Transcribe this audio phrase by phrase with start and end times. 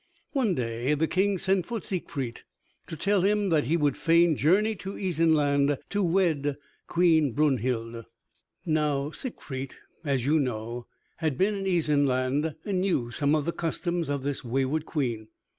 [0.31, 2.41] One day the King sent for Siegfried
[2.87, 8.05] to tell him that he would fain journey to Isenland to wed Queen Brunhild.
[8.65, 10.87] Now Siegfried, as you know,
[11.17, 15.27] had been in Isenland and knew some of the customs of this wayward Queen.